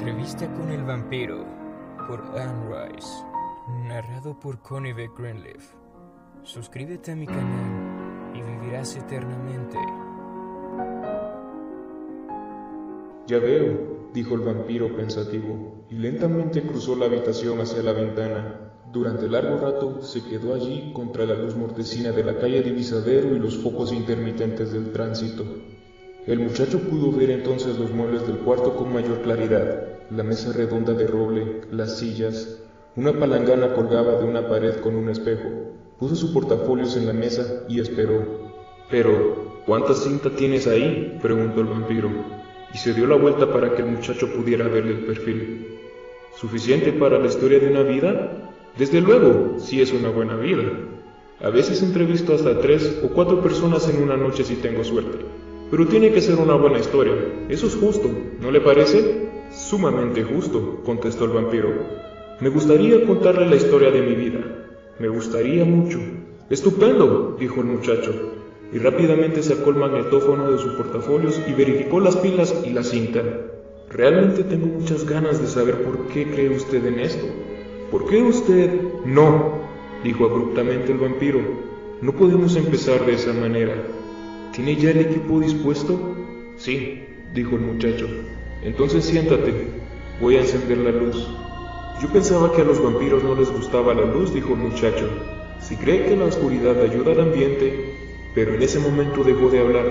[0.00, 1.44] Entrevista con el vampiro
[2.08, 3.22] por Anne Rice.
[3.86, 5.10] Narrado por Connie B.
[5.14, 5.74] Greenleaf.
[6.42, 9.76] Suscríbete a mi canal y vivirás eternamente.
[13.26, 18.72] Ya veo, dijo el vampiro pensativo, y lentamente cruzó la habitación hacia la ventana.
[18.90, 23.38] Durante largo rato se quedó allí contra la luz mortecina de la calle Divisadero y
[23.38, 25.44] los focos intermitentes del tránsito.
[26.26, 30.92] El muchacho pudo ver entonces los muebles del cuarto con mayor claridad, la mesa redonda
[30.92, 32.60] de roble, las sillas,
[32.96, 35.48] una palangana colgaba de una pared con un espejo.
[35.98, 38.50] Puso sus portafolios en la mesa y esperó.
[38.90, 41.16] Pero, ¿cuánta cinta tienes ahí?
[41.22, 42.10] preguntó el vampiro,
[42.74, 45.78] y se dio la vuelta para que el muchacho pudiera verle el perfil.
[46.34, 48.52] ¿Suficiente para la historia de una vida?
[48.76, 50.64] Desde luego, si es una buena vida.
[51.40, 55.18] A veces entrevisto hasta tres o cuatro personas en una noche si tengo suerte.
[55.70, 57.14] Pero tiene que ser una buena historia.
[57.48, 59.39] Eso es justo, ¿no le parece?
[59.50, 61.70] Sumamente justo, contestó el vampiro.
[62.40, 64.38] Me gustaría contarle la historia de mi vida.
[65.00, 65.98] Me gustaría mucho.
[66.48, 68.12] Estupendo, dijo el muchacho,
[68.72, 73.22] y rápidamente sacó el magnetófono de sus portafolios y verificó las pilas y la cinta.
[73.90, 77.26] Realmente tengo muchas ganas de saber por qué cree usted en esto.
[77.90, 78.80] ¿Por qué usted...
[79.04, 79.62] No,
[80.04, 81.40] dijo abruptamente el vampiro.
[82.02, 83.74] No podemos empezar de esa manera.
[84.54, 85.98] ¿Tiene ya el equipo dispuesto?
[86.56, 87.02] Sí,
[87.34, 88.06] dijo el muchacho.
[88.62, 89.68] Entonces siéntate.
[90.20, 91.28] Voy a encender la luz.
[92.02, 95.08] Yo pensaba que a los vampiros no les gustaba la luz, dijo el muchacho.
[95.60, 97.94] Si cree que la oscuridad ayuda al ambiente,
[98.34, 99.86] pero en ese momento dejó de hablar.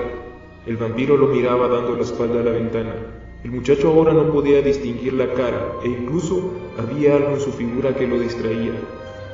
[0.66, 2.96] El vampiro lo miraba dando la espalda a la ventana.
[3.44, 7.96] El muchacho ahora no podía distinguir la cara e incluso había algo en su figura
[7.96, 8.74] que lo distraía.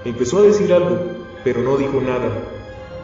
[0.06, 0.97] Empezó a decir algo,
[1.44, 2.30] pero no dijo nada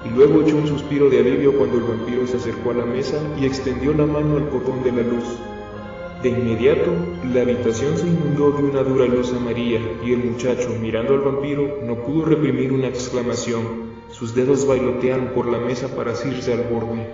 [0.06, 3.18] y luego echó un suspiro de alivio cuando el vampiro se acercó a la mesa
[3.40, 5.26] y extendió la mano al cordón de la luz.
[6.22, 6.92] De inmediato,
[7.34, 11.80] la habitación se inundó de una dura luz amarilla y el muchacho, mirando al vampiro,
[11.84, 13.92] no pudo reprimir una exclamación.
[14.12, 17.08] Sus dedos bailotearon por la mesa para asirse al borde.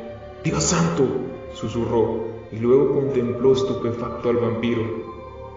[0.43, 1.07] ¡Dios santo!
[1.53, 4.83] susurró, y luego contempló estupefacto al vampiro.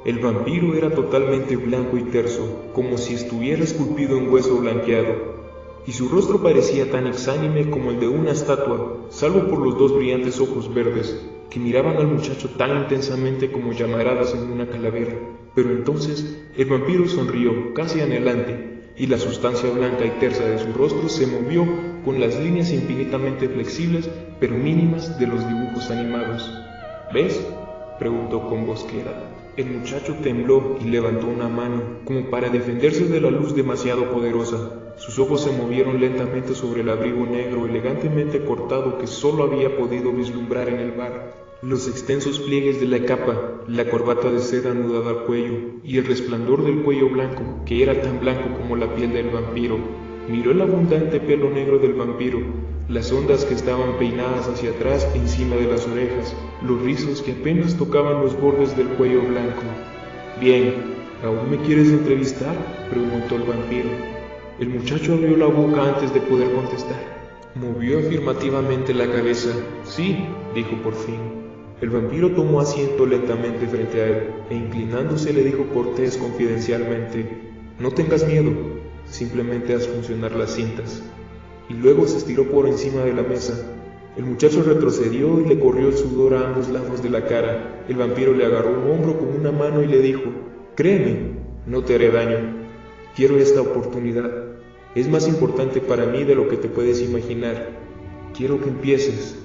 [0.04, 5.40] El vampiro era totalmente blanco y terso, como si estuviera esculpido en hueso blanqueado
[5.86, 9.96] y su rostro parecía tan exánime como el de una estatua, salvo por los dos
[9.96, 11.20] brillantes ojos verdes,
[11.50, 15.14] que miraban al muchacho tan intensamente como llamaradas en una calavera.
[15.54, 20.72] Pero entonces el vampiro sonrió, casi anhelante, y la sustancia blanca y tersa de su
[20.72, 21.66] rostro se movió
[22.04, 26.50] con las líneas infinitamente flexibles pero mínimas de los dibujos animados.
[27.12, 27.46] ¿Ves?
[27.98, 29.36] preguntó con voz queda.
[29.56, 34.89] El muchacho tembló y levantó una mano, como para defenderse de la luz demasiado poderosa.
[35.00, 40.12] Sus ojos se movieron lentamente sobre el abrigo negro elegantemente cortado que solo había podido
[40.12, 41.34] vislumbrar en el bar.
[41.62, 46.04] Los extensos pliegues de la capa, la corbata de seda anudada al cuello y el
[46.04, 49.78] resplandor del cuello blanco, que era tan blanco como la piel del vampiro.
[50.28, 52.40] Miró el abundante pelo negro del vampiro,
[52.90, 57.74] las ondas que estaban peinadas hacia atrás encima de las orejas, los rizos que apenas
[57.74, 59.62] tocaban los bordes del cuello blanco.
[60.38, 60.74] Bien,
[61.24, 62.54] ¿aún me quieres entrevistar?
[62.90, 64.19] preguntó el vampiro.
[64.60, 66.98] El muchacho abrió la boca antes de poder contestar.
[67.54, 69.48] Movió afirmativamente la cabeza.
[69.84, 71.18] Sí, dijo por fin.
[71.80, 77.26] El vampiro tomó asiento lentamente frente a él e inclinándose le dijo cortés confidencialmente,
[77.78, 78.52] no tengas miedo,
[79.06, 81.02] simplemente haz funcionar las cintas.
[81.70, 83.54] Y luego se estiró por encima de la mesa,
[84.18, 87.84] el muchacho retrocedió y le corrió el sudor a ambos lados de la cara.
[87.88, 90.24] El vampiro le agarró un hombro con una mano y le dijo,
[90.74, 92.60] Créeme, no te haré daño.
[93.16, 94.39] Quiero esta oportunidad.
[94.92, 97.68] Es más importante para mí de lo que te puedes imaginar.
[98.36, 99.38] Quiero que empieces.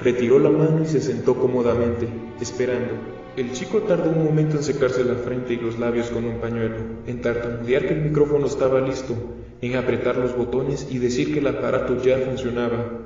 [0.00, 2.06] Retiró la mano y se sentó cómodamente,
[2.40, 2.92] esperando.
[3.36, 6.76] El chico tardó un momento en secarse la frente y los labios con un pañuelo,
[7.06, 9.14] en tartamudear que el micrófono estaba listo,
[9.60, 13.00] en apretar los botones y decir que el aparato ya funcionaba.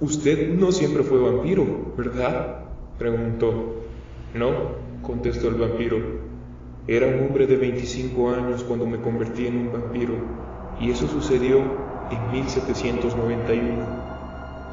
[0.00, 2.64] Usted no siempre fue vampiro, ¿verdad?
[2.98, 3.82] preguntó.
[4.34, 5.98] No, contestó el vampiro.
[6.88, 10.14] Era un hombre de 25 años cuando me convertí en un vampiro,
[10.80, 11.58] y eso sucedió
[12.10, 14.06] en 1791.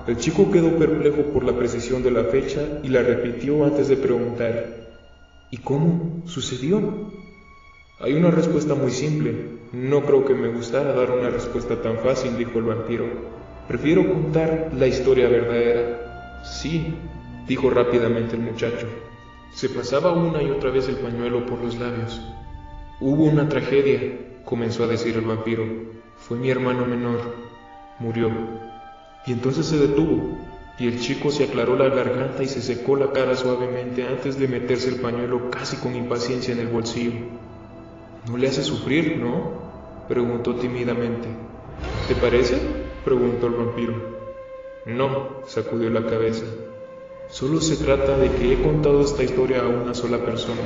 [0.05, 3.95] El chico quedó perplejo por la precisión de la fecha y la repitió antes de
[3.95, 4.65] preguntar,
[5.49, 7.09] ¿y cómo sucedió?
[8.01, 9.33] Hay una respuesta muy simple.
[9.71, 13.05] No creo que me gustara dar una respuesta tan fácil, dijo el vampiro.
[13.67, 16.41] Prefiero contar la historia verdadera.
[16.43, 16.93] Sí,
[17.47, 18.87] dijo rápidamente el muchacho.
[19.53, 22.21] Se pasaba una y otra vez el pañuelo por los labios.
[22.99, 24.01] Hubo una tragedia,
[24.45, 25.63] comenzó a decir el vampiro.
[26.17, 27.35] Fue mi hermano menor.
[27.99, 28.29] Murió.
[29.25, 30.37] Y entonces se detuvo.
[30.79, 34.47] y el chico se aclaró la garganta y se secó la cara suavemente antes de
[34.47, 37.13] meterse el pañuelo casi con impaciencia en el bolsillo.
[38.27, 39.61] No le hace sufrir, ¿no?
[40.07, 41.27] preguntó tímidamente.
[42.07, 42.57] ¿Te parece?
[43.05, 43.93] preguntó el vampiro.
[44.85, 46.45] No, sacudió la cabeza.
[47.29, 50.61] Solo se trata de que he contado esta historia a una sola persona,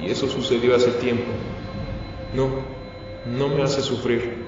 [0.00, 1.30] y eso sucedió hace tiempo.
[2.34, 2.75] No,
[3.26, 4.46] no me hace sufrir.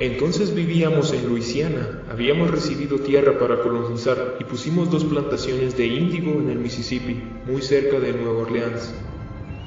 [0.00, 6.32] Entonces vivíamos en Luisiana, habíamos recibido tierra para colonizar y pusimos dos plantaciones de índigo
[6.40, 8.94] en el Mississippi, muy cerca de Nueva Orleans.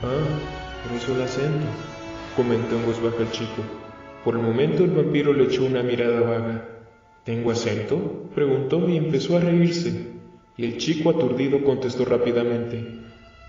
[0.04, 1.66] Ah, por eso el acento,
[2.38, 3.62] comentó en voz baja el chico.
[4.24, 6.70] Por el momento el vampiro le echó una mirada vaga.
[7.26, 8.30] ¿Tengo acento?
[8.34, 10.12] preguntó y empezó a reírse.
[10.56, 13.02] Y el chico aturdido contestó rápidamente.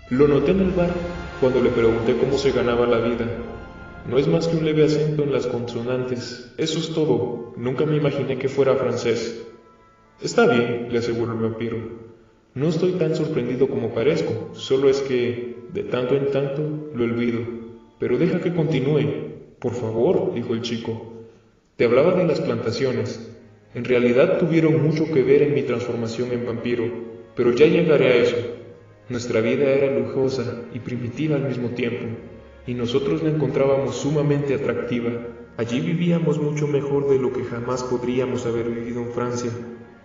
[0.09, 0.91] Lo noté en el bar
[1.39, 3.25] cuando le pregunté cómo se ganaba la vida.
[4.05, 6.53] No es más que un leve acento en las consonantes.
[6.57, 7.53] Eso es todo.
[7.55, 9.47] Nunca me imaginé que fuera francés.
[10.21, 11.77] Está bien, le aseguró el vampiro.
[12.53, 17.39] No estoy tan sorprendido como parezco, solo es que, de tanto en tanto, lo olvido.
[17.97, 19.55] Pero deja que continúe.
[19.59, 21.13] Por favor, dijo el chico.
[21.77, 23.33] Te hablaba de las plantaciones.
[23.73, 26.83] En realidad tuvieron mucho que ver en mi transformación en vampiro,
[27.35, 28.35] pero ya llegaré a eso.
[29.07, 32.32] Nuestra vida era lujosa y primitiva al mismo tiempo
[32.65, 35.11] y nosotros la encontrábamos sumamente atractiva.
[35.57, 39.51] Allí vivíamos mucho mejor de lo que jamás podríamos haber vivido en Francia.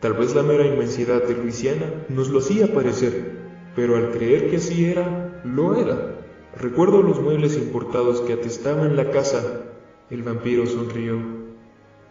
[0.01, 3.39] Tal vez la mera inmensidad de Luisiana nos lo hacía parecer,
[3.75, 6.19] pero al creer que así era, lo era.
[6.57, 9.63] Recuerdo los muebles importados que atestaban la casa.
[10.11, 11.19] El vampiro sonrió.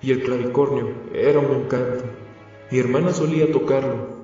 [0.02, 2.04] Y el clavicornio era un encanto.
[2.72, 4.17] Mi hermana solía tocarlo,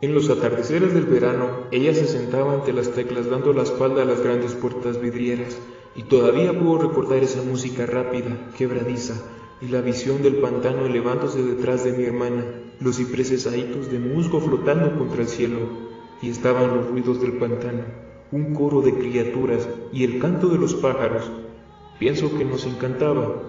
[0.00, 4.04] en los atardeceres del verano, ella se sentaba ante las teclas dando la espalda a
[4.04, 5.58] las grandes puertas vidrieras,
[5.96, 9.14] y todavía puedo recordar esa música rápida, quebradiza,
[9.60, 12.44] y la visión del pantano elevándose detrás de mi hermana,
[12.78, 15.58] los cipreses ahitos de musgo flotando contra el cielo,
[16.22, 17.82] y estaban los ruidos del pantano,
[18.30, 21.28] un coro de criaturas y el canto de los pájaros.
[21.98, 23.42] Pienso que nos encantaba.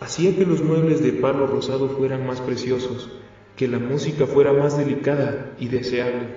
[0.00, 3.10] Hacía que los muebles de palo rosado fueran más preciosos,
[3.58, 6.28] que la música fuera más delicada y deseable.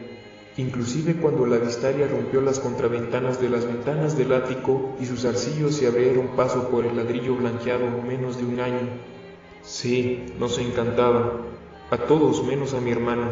[0.58, 5.76] Inclusive cuando la vistaria rompió las contraventanas de las ventanas del ático y sus arcillos
[5.76, 8.90] se abrieron paso por el ladrillo blanqueado en menos de un año.
[9.62, 11.42] Sí, nos encantaba,
[11.92, 13.30] a todos menos a mi hermana.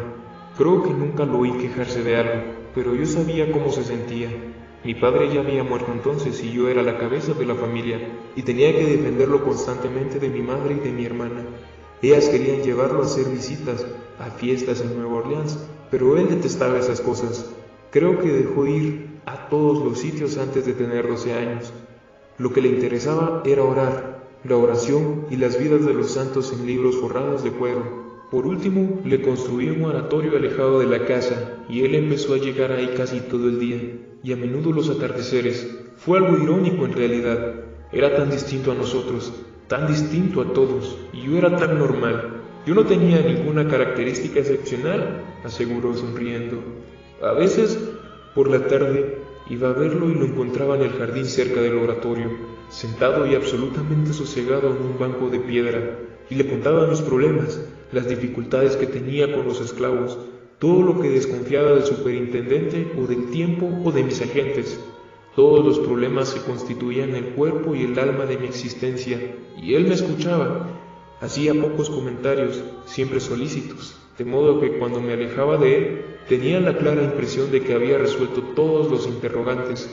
[0.56, 2.42] Creo que nunca lo oí quejarse de algo,
[2.76, 4.28] pero yo sabía cómo se sentía.
[4.84, 7.98] Mi padre ya había muerto entonces y yo era la cabeza de la familia
[8.36, 11.44] y tenía que defenderlo constantemente de mi madre y de mi hermana.
[12.02, 13.84] Ellas querían llevarlo a hacer visitas,
[14.18, 15.58] a fiestas en Nueva Orleans,
[15.90, 17.50] pero él detestaba esas cosas.
[17.90, 21.72] Creo que dejó ir a todos los sitios antes de tener 12 años.
[22.38, 26.66] Lo que le interesaba era orar, la oración y las vidas de los santos en
[26.66, 28.10] libros forrados de cuero.
[28.30, 32.72] Por último, le construí un oratorio alejado de la casa y él empezó a llegar
[32.72, 33.78] ahí casi todo el día
[34.22, 35.68] y a menudo los atardeceres.
[35.96, 37.54] Fue algo irónico en realidad.
[37.92, 39.32] Era tan distinto a nosotros,
[39.70, 42.42] tan distinto a todos, y yo era tan normal.
[42.66, 46.58] Yo no tenía ninguna característica excepcional, aseguró sonriendo.
[47.22, 47.78] A veces,
[48.34, 49.18] por la tarde,
[49.48, 52.30] iba a verlo y lo encontraba en el jardín cerca del oratorio,
[52.68, 58.08] sentado y absolutamente sosegado en un banco de piedra, y le contaba mis problemas, las
[58.08, 60.18] dificultades que tenía con los esclavos,
[60.58, 64.80] todo lo que desconfiaba del superintendente o del tiempo o de mis agentes.
[65.36, 69.18] Todos los problemas se constituían el cuerpo y el alma de mi existencia,
[69.56, 70.66] y él me escuchaba.
[71.20, 76.76] Hacía pocos comentarios, siempre solícitos, de modo que cuando me alejaba de él, tenía la
[76.76, 79.90] clara impresión de que había resuelto todos los interrogantes.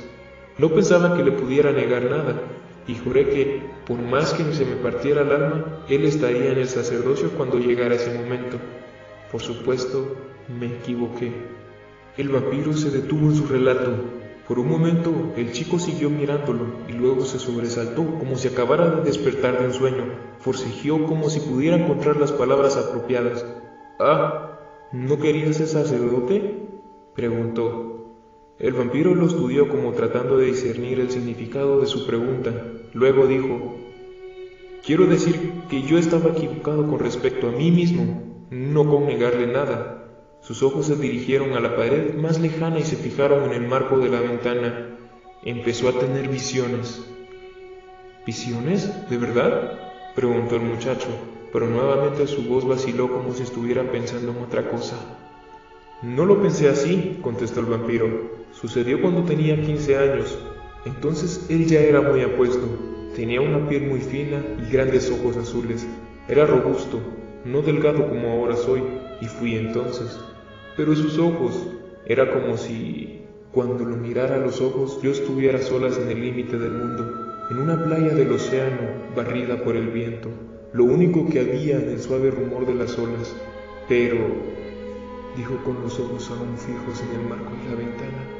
[0.57, 2.41] No pensaba que le pudiera negar nada,
[2.87, 6.67] y juré que, por más que se me partiera el alma, él estaría en el
[6.67, 8.57] sacerdocio cuando llegara ese momento.
[9.31, 10.15] Por supuesto,
[10.59, 11.31] me equivoqué.
[12.17, 13.91] El vampiro se detuvo en su relato,
[14.47, 19.03] por un momento el chico siguió mirándolo y luego se sobresaltó como si acabara de
[19.03, 20.05] despertar de un sueño.
[20.39, 23.45] Forcejeó como si pudiera encontrar las palabras apropiadas.
[23.99, 24.59] Ah,
[24.93, 26.65] ¿no querías ser sacerdote?
[27.13, 28.15] preguntó.
[28.57, 32.51] El vampiro lo estudió como tratando de discernir el significado de su pregunta.
[32.93, 33.75] Luego dijo,
[34.85, 39.96] Quiero decir que yo estaba equivocado con respecto a mí mismo, no con negarle nada.
[40.41, 43.97] Sus ojos se dirigieron a la pared más lejana y se fijaron en el marco
[43.97, 44.97] de la ventana.
[45.43, 47.03] Empezó a tener visiones.
[48.25, 49.09] ¿Visiones?
[49.09, 49.79] ¿De verdad?
[50.15, 51.07] preguntó el muchacho,
[51.53, 54.95] pero nuevamente su voz vaciló como si estuviera pensando en otra cosa.
[56.01, 58.07] No lo pensé así, contestó el vampiro.
[58.51, 60.37] Sucedió cuando tenía 15 años.
[60.85, 62.67] Entonces él ya era muy apuesto.
[63.15, 65.87] Tenía una piel muy fina y grandes ojos azules.
[66.27, 66.99] Era robusto,
[67.45, 68.83] no delgado como ahora soy,
[69.21, 70.19] y fui entonces.
[70.75, 71.67] Pero sus ojos,
[72.05, 73.21] era como si,
[73.51, 77.59] cuando lo mirara a los ojos, yo estuviera solas en el límite del mundo, en
[77.59, 78.81] una playa del océano
[79.15, 80.29] barrida por el viento,
[80.73, 83.35] lo único que había en el suave rumor de las olas.
[83.89, 84.17] Pero,
[85.35, 88.37] dijo con los ojos aún fijos en el marco de la ventana,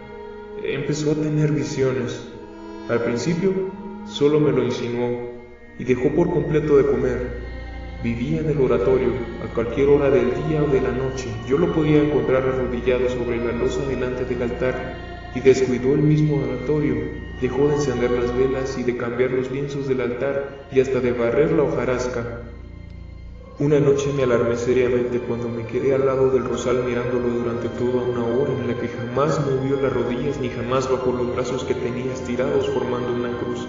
[0.64, 2.28] empezó a tener visiones.
[2.90, 3.54] Al principio,
[4.06, 5.32] solo me lo insinuó
[5.80, 7.47] y dejó por completo de comer.
[8.04, 9.10] Vivía en el oratorio
[9.44, 11.30] a cualquier hora del día o de la noche.
[11.48, 14.94] Yo lo podía encontrar arrodillado sobre la losa delante del altar
[15.34, 16.96] y descuidó el mismo oratorio.
[17.42, 21.12] Dejó de encender las velas y de cambiar los lienzos del altar y hasta de
[21.12, 22.44] barrer la hojarasca.
[23.58, 28.04] Una noche me alarmé seriamente cuando me quedé al lado del rosal mirándolo durante toda
[28.04, 31.74] una hora en la que jamás movió las rodillas ni jamás bajó los brazos que
[31.74, 33.68] tenía estirados formando una cruz.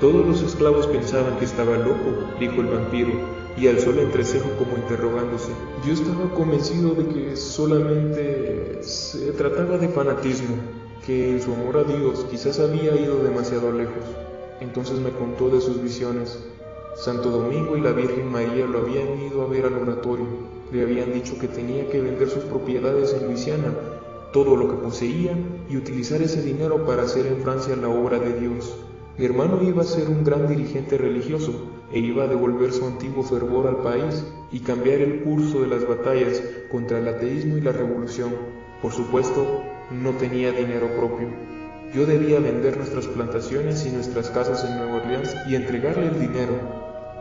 [0.00, 3.12] Todos los esclavos pensaban que estaba loco, dijo el vampiro,
[3.56, 5.52] y alzó el entrecejo como interrogándose.
[5.86, 10.56] Yo estaba convencido de que solamente se trataba de fanatismo,
[11.06, 14.04] que en su amor a Dios quizás había ido demasiado lejos.
[14.60, 16.40] Entonces me contó de sus visiones.
[16.96, 20.26] Santo Domingo y la Virgen María lo habían ido a ver al oratorio.
[20.72, 23.72] Le habían dicho que tenía que vender sus propiedades en Luisiana,
[24.32, 25.36] todo lo que poseía,
[25.68, 28.74] y utilizar ese dinero para hacer en Francia la obra de Dios.
[29.16, 31.52] Mi hermano iba a ser un gran dirigente religioso
[31.92, 35.86] e iba a devolver su antiguo fervor al país y cambiar el curso de las
[35.86, 38.34] batallas contra el ateísmo y la revolución.
[38.82, 41.28] Por supuesto, no tenía dinero propio.
[41.94, 46.54] Yo debía vender nuestras plantaciones y nuestras casas en Nueva Orleans y entregarle el dinero.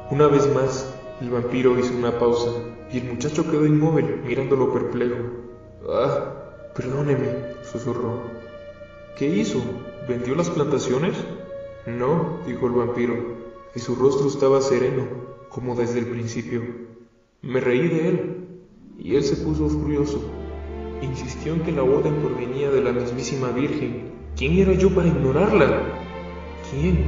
[0.09, 2.49] Una vez más, el vampiro hizo una pausa
[2.91, 5.15] y el muchacho quedó inmóvil, mirándolo perplejo.
[5.87, 8.23] Ah, perdóneme, susurró.
[9.15, 9.61] ¿Qué hizo?
[10.07, 11.13] ¿Vendió las plantaciones?
[11.85, 13.15] No, dijo el vampiro,
[13.75, 15.03] y su rostro estaba sereno,
[15.49, 16.61] como desde el principio.
[17.41, 18.47] Me reí de él,
[18.97, 20.21] y él se puso furioso.
[21.01, 24.13] Insistió en que la orden provenía de la mismísima Virgen.
[24.37, 25.81] ¿Quién era yo para ignorarla?
[26.71, 27.03] ¿Quién?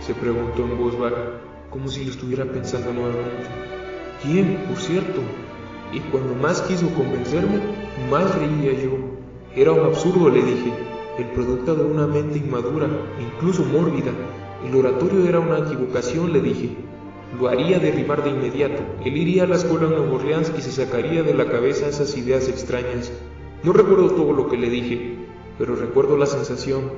[0.00, 3.46] se preguntó en voz baja, como si lo estuviera pensando nuevamente.
[4.22, 5.20] ¿Quién, por cierto?
[5.92, 7.60] Y cuando más quiso convencerme,
[8.10, 8.98] más reía yo.
[9.54, 12.88] Era un absurdo, le dije el producto de una mente inmadura,
[13.20, 14.12] incluso mórbida.
[14.64, 16.76] El oratorio era una equivocación, le dije.
[17.38, 18.82] Lo haría derribar de inmediato.
[19.04, 22.16] Él iría a la escuela en Nueva Orleans y se sacaría de la cabeza esas
[22.16, 23.12] ideas extrañas.
[23.62, 25.16] No recuerdo todo lo que le dije,
[25.58, 26.92] pero recuerdo la sensación.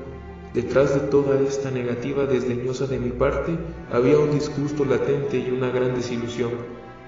[0.52, 3.56] Detrás de toda esta negativa desdeñosa de mi parte
[3.92, 6.50] había un disgusto latente y una gran desilusión.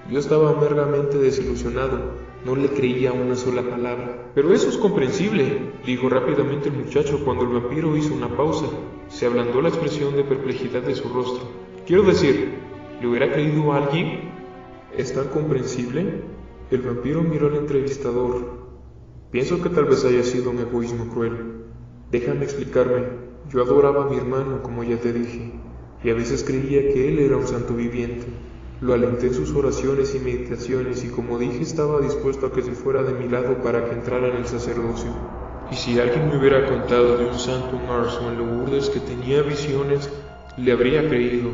[0.09, 1.99] Yo estaba amargamente desilusionado,
[2.45, 4.31] no le creía una sola palabra.
[4.35, 8.65] Pero eso es comprensible, dijo rápidamente el muchacho cuando el vampiro hizo una pausa.
[9.07, 11.47] Se ablandó la expresión de perplejidad de su rostro.
[11.87, 12.55] Quiero decir,
[12.99, 14.31] ¿le hubiera creído a alguien?
[14.97, 16.21] ¿Es tan comprensible?
[16.69, 18.63] El vampiro miró al entrevistador.
[19.31, 21.63] Pienso que tal vez haya sido un egoísmo cruel.
[22.11, 23.03] Déjame explicarme.
[23.49, 25.51] Yo adoraba a mi hermano, como ya te dije,
[26.03, 28.27] y a veces creía que él era un santo viviente.
[28.83, 32.73] Lo alenté en sus oraciones y meditaciones y como dije estaba dispuesto a que se
[32.73, 35.09] fuera de mi lado para que entrara en el sacerdocio.
[35.71, 40.09] Y si alguien me hubiera contado de un santo marzo en Lourdes que tenía visiones,
[40.57, 41.51] le habría creído.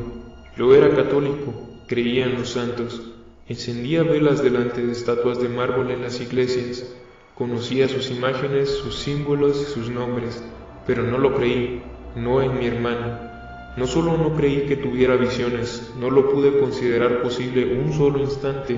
[0.58, 1.54] Yo era católico,
[1.86, 3.14] creía en los santos,
[3.48, 6.92] encendía velas delante de estatuas de mármol en las iglesias,
[7.36, 10.44] conocía sus imágenes, sus símbolos y sus nombres,
[10.88, 11.84] pero no lo creí,
[12.16, 13.29] no en mi hermano.
[13.78, 18.78] No solo no creí que tuviera visiones, no lo pude considerar posible un solo instante.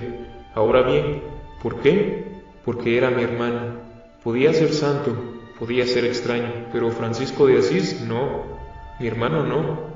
[0.53, 1.23] Ahora bien,
[1.63, 2.41] ¿por qué?
[2.65, 3.79] Porque era mi hermano.
[4.23, 5.15] Podía ser santo,
[5.57, 8.59] podía ser extraño, pero Francisco de Asís no.
[8.99, 9.91] Mi hermano no.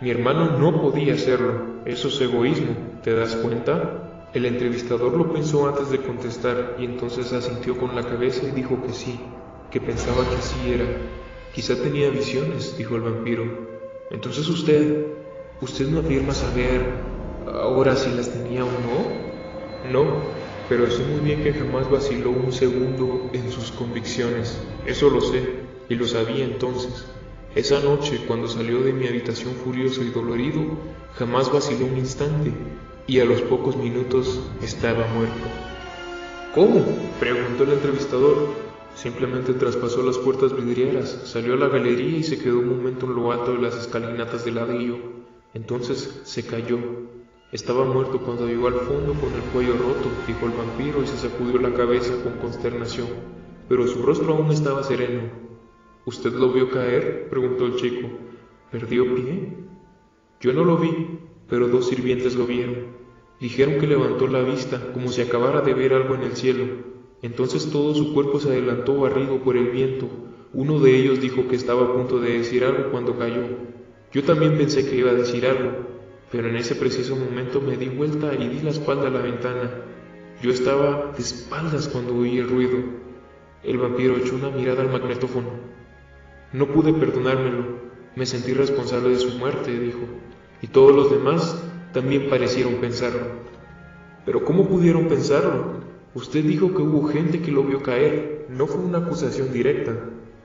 [0.00, 1.82] Mi hermano no podía serlo.
[1.84, 4.26] Eso es egoísmo, ¿te das cuenta?
[4.34, 8.82] El entrevistador lo pensó antes de contestar y entonces asintió con la cabeza y dijo
[8.82, 9.18] que sí,
[9.70, 10.84] que pensaba que así era.
[11.54, 13.67] Quizá tenía visiones, dijo el vampiro,
[14.10, 15.06] entonces usted,
[15.60, 16.80] usted no afirma saber
[17.46, 19.28] ahora si las tenía o no.
[19.92, 20.04] No,
[20.68, 24.60] pero sé muy bien que jamás vaciló un segundo en sus convicciones.
[24.86, 25.42] Eso lo sé,
[25.88, 27.06] y lo sabía entonces.
[27.54, 30.62] Esa noche, cuando salió de mi habitación furioso y dolorido,
[31.14, 32.52] jamás vaciló un instante,
[33.06, 35.48] y a los pocos minutos estaba muerto.
[36.54, 36.84] ¿Cómo?
[37.18, 38.67] preguntó el entrevistador.
[38.98, 43.14] Simplemente traspasó las puertas vidrieras, salió a la galería y se quedó un momento en
[43.14, 44.96] lo alto de las escalinatas de ladrillo.
[45.54, 46.80] Entonces se cayó.
[47.52, 51.16] Estaba muerto cuando llegó al fondo con el cuello roto, dijo el vampiro y se
[51.16, 53.06] sacudió la cabeza con consternación,
[53.68, 55.30] pero su rostro aún estaba sereno.
[56.04, 57.28] ¿Usted lo vio caer?
[57.30, 58.08] preguntó el chico.
[58.72, 59.58] ¿Perdió pie?
[60.40, 62.96] Yo no lo vi, pero dos sirvientes lo vieron.
[63.38, 66.87] Dijeron que levantó la vista como si acabara de ver algo en el cielo.
[67.22, 70.08] Entonces todo su cuerpo se adelantó barrido por el viento.
[70.52, 73.42] Uno de ellos dijo que estaba a punto de decir algo cuando cayó.
[74.12, 75.72] Yo también pensé que iba a decir algo,
[76.30, 79.70] pero en ese preciso momento me di vuelta y di la espalda a la ventana.
[80.40, 82.78] Yo estaba de espaldas cuando oí el ruido.
[83.64, 85.48] El vampiro echó una mirada al magnetófono.
[86.52, 87.88] No pude perdonármelo.
[88.14, 90.06] Me sentí responsable de su muerte, dijo.
[90.62, 93.26] Y todos los demás también parecieron pensarlo.
[94.24, 95.77] Pero ¿cómo pudieron pensarlo?
[96.18, 98.46] Usted dijo que hubo gente que lo vio caer.
[98.50, 99.92] No fue una acusación directa.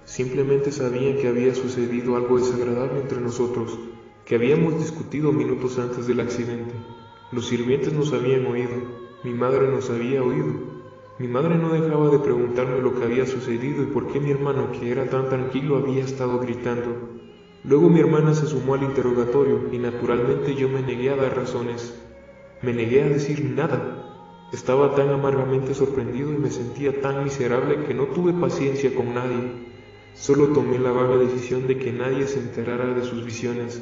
[0.03, 3.79] Simplemente sabían que había sucedido algo desagradable entre nosotros,
[4.23, 6.75] que habíamos discutido minutos antes del accidente.
[7.31, 8.69] Los sirvientes nos habían oído,
[9.23, 10.53] mi madre nos había oído.
[11.17, 14.71] Mi madre no dejaba de preguntarme lo que había sucedido y por qué mi hermano,
[14.73, 16.91] que era tan tranquilo, había estado gritando.
[17.63, 21.99] Luego mi hermana se sumó al interrogatorio y naturalmente yo me negué a dar razones.
[22.61, 24.02] Me negué a decir nada.
[24.53, 29.49] Estaba tan amargamente sorprendido y me sentía tan miserable que no tuve paciencia con nadie.
[30.13, 33.81] Solo tomé la vaga decisión de que nadie se enterara de sus visiones.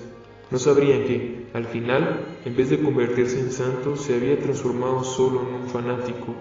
[0.50, 5.42] No sabrían que, al final, en vez de convertirse en santo, se había transformado solo
[5.42, 6.36] en un fanático.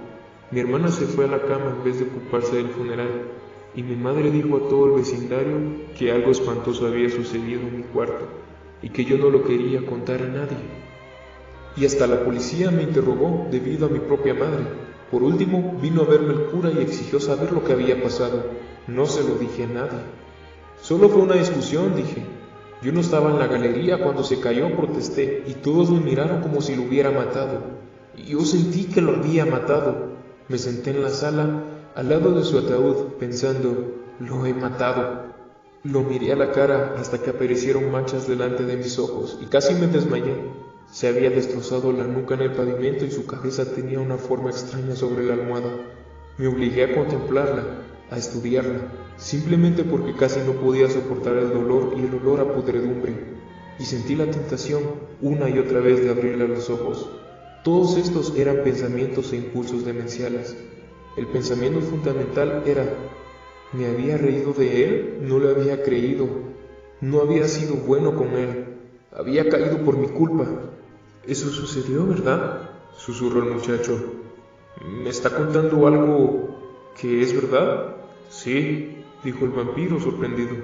[0.52, 3.32] Mi hermana se fue a la cama en vez de ocuparse del funeral
[3.74, 5.58] y mi madre dijo a todo el vecindario
[5.98, 8.28] que algo espantoso había sucedido en mi cuarto
[8.80, 10.79] y que yo no lo quería contar a nadie.
[11.76, 14.64] Y hasta la policía me interrogó debido a mi propia madre.
[15.10, 18.44] Por último, vino a verme el cura y exigió saber lo que había pasado.
[18.86, 20.00] No se lo dije a nadie.
[20.80, 22.24] Solo fue una discusión, dije.
[22.82, 26.62] Yo no estaba en la galería cuando se cayó, protesté, y todos me miraron como
[26.62, 27.60] si lo hubiera matado.
[28.16, 30.10] Yo sentí que lo había matado.
[30.48, 35.30] Me senté en la sala al lado de su ataúd, pensando, lo he matado.
[35.82, 39.74] Lo miré a la cara hasta que aparecieron manchas delante de mis ojos y casi
[39.74, 40.34] me desmayé.
[40.90, 44.96] Se había destrozado la nuca en el pavimento y su cabeza tenía una forma extraña
[44.96, 45.70] sobre la almohada.
[46.36, 47.62] Me obligué a contemplarla,
[48.10, 53.14] a estudiarla, simplemente porque casi no podía soportar el dolor y el olor a pudredumbre,
[53.78, 54.82] y sentí la tentación
[55.22, 57.08] una y otra vez de abrirle los ojos.
[57.62, 60.56] Todos estos eran pensamientos e impulsos demenciales,
[61.16, 62.84] el pensamiento fundamental era,
[63.72, 66.26] me había reído de él, no le había creído,
[67.00, 68.64] no había sido bueno con él,
[69.12, 70.46] había caído por mi culpa.
[71.30, 72.70] Eso sucedió, ¿verdad?
[72.98, 74.02] susurró el muchacho.
[74.84, 77.98] ¿Me está contando algo que es verdad?
[78.28, 80.56] Sí, dijo el vampiro sorprendido.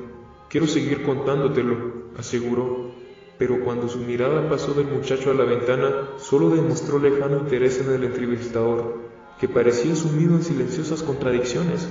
[0.48, 1.76] Quiero seguir contándotelo,
[2.18, 2.90] aseguró.
[3.38, 7.94] Pero cuando su mirada pasó del muchacho a la ventana, solo demostró lejano interés en
[7.94, 8.96] el entrevistador
[9.38, 11.86] que parecía sumido en silenciosas contradicciones.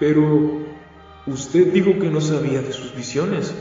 [0.00, 0.62] Pero
[1.26, 3.54] usted dijo que no sabía de sus visiones,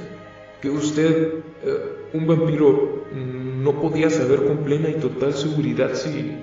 [0.61, 6.37] que usted, eh, un vampiro, no podía saber con plena y total seguridad si...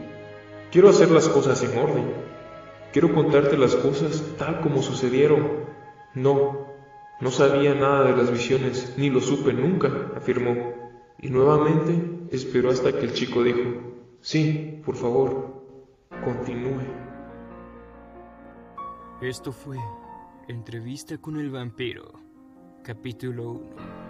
[0.71, 2.05] Quiero hacer las cosas en orden.
[2.93, 5.65] Quiero contarte las cosas tal como sucedieron.
[6.15, 6.67] No,
[7.21, 10.73] no sabía nada de las visiones, ni lo supe nunca, afirmó.
[11.19, 13.59] Y nuevamente esperó hasta que el chico dijo,
[14.21, 15.65] sí, por favor,
[16.25, 16.81] continúe.
[19.21, 19.77] Esto fue
[20.49, 22.13] Entrevista con el vampiro,
[22.83, 24.10] capítulo 1.